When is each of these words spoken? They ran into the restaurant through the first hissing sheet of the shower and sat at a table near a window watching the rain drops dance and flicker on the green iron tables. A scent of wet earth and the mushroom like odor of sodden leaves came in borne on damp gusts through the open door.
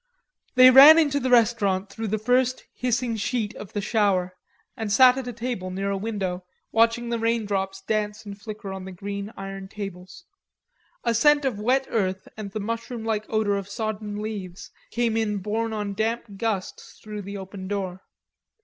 They 0.55 0.71
ran 0.71 0.97
into 0.97 1.19
the 1.19 1.29
restaurant 1.29 1.91
through 1.91 2.07
the 2.07 2.17
first 2.17 2.63
hissing 2.73 3.17
sheet 3.17 3.55
of 3.55 3.73
the 3.73 3.81
shower 3.81 4.35
and 4.75 4.91
sat 4.91 5.15
at 5.15 5.27
a 5.27 5.31
table 5.31 5.69
near 5.69 5.91
a 5.91 5.95
window 5.97 6.43
watching 6.71 7.09
the 7.09 7.19
rain 7.19 7.45
drops 7.45 7.83
dance 7.83 8.25
and 8.25 8.35
flicker 8.35 8.73
on 8.73 8.85
the 8.85 8.91
green 8.91 9.31
iron 9.37 9.67
tables. 9.67 10.25
A 11.03 11.13
scent 11.13 11.45
of 11.45 11.59
wet 11.59 11.85
earth 11.91 12.27
and 12.35 12.49
the 12.49 12.59
mushroom 12.59 13.05
like 13.05 13.29
odor 13.29 13.55
of 13.57 13.69
sodden 13.69 14.23
leaves 14.23 14.71
came 14.89 15.15
in 15.15 15.37
borne 15.37 15.71
on 15.71 15.93
damp 15.93 16.25
gusts 16.35 16.99
through 17.03 17.21
the 17.21 17.37
open 17.37 17.67
door. 17.67 18.01